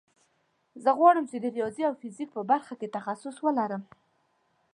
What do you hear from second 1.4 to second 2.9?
ریاضي او فزیک په برخه